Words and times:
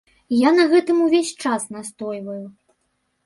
Я 0.47 0.51
на 0.59 0.63
гэтым 0.71 1.03
увесь 1.07 1.33
час 1.45 1.67
настойваю. 1.75 2.41